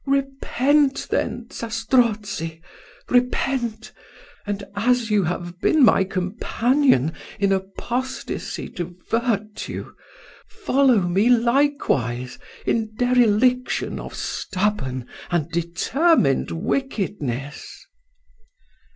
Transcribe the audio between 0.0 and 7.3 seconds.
Repent then, Zastrozzi; repent! and as you have been my companion